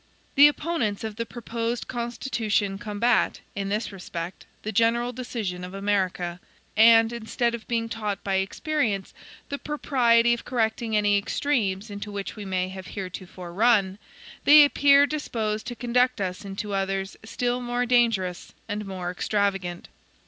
The 0.33 0.47
opponents 0.47 1.03
of 1.03 1.17
the 1.17 1.27
proposed 1.27 1.87
Constitution 1.87 2.79
combat, 2.79 3.39
in 3.53 3.69
this 3.69 3.91
respect, 3.91 4.47
the 4.63 4.71
general 4.71 5.13
decision 5.13 5.63
of 5.63 5.75
America; 5.75 6.39
and 6.75 7.13
instead 7.13 7.53
of 7.53 7.67
being 7.67 7.87
taught 7.87 8.23
by 8.23 8.37
experience 8.37 9.13
the 9.49 9.59
propriety 9.59 10.33
of 10.33 10.43
correcting 10.43 10.97
any 10.97 11.19
extremes 11.19 11.91
into 11.91 12.11
which 12.11 12.35
we 12.35 12.45
may 12.45 12.69
have 12.69 12.87
heretofore 12.87 13.53
run, 13.53 13.99
they 14.43 14.65
appear 14.65 15.05
disposed 15.05 15.67
to 15.67 15.75
conduct 15.75 16.19
us 16.19 16.43
into 16.43 16.73
others 16.73 17.15
still 17.23 17.61
more 17.61 17.85
dangerous, 17.85 18.53
and 18.67 18.87
more 18.87 19.11
extravagant. 19.11 19.87